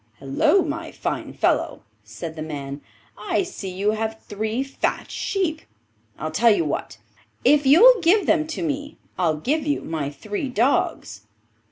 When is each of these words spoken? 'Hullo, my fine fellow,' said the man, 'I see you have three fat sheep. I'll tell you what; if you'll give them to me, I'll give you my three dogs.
'Hullo, 0.19 0.63
my 0.63 0.91
fine 0.91 1.31
fellow,' 1.31 1.83
said 2.03 2.35
the 2.35 2.41
man, 2.41 2.81
'I 3.19 3.43
see 3.43 3.69
you 3.69 3.91
have 3.91 4.19
three 4.21 4.63
fat 4.63 5.11
sheep. 5.11 5.61
I'll 6.17 6.31
tell 6.31 6.49
you 6.49 6.65
what; 6.65 6.97
if 7.45 7.67
you'll 7.67 8.01
give 8.01 8.25
them 8.25 8.47
to 8.47 8.63
me, 8.63 8.97
I'll 9.19 9.37
give 9.37 9.67
you 9.67 9.81
my 9.83 10.09
three 10.09 10.49
dogs. 10.49 11.27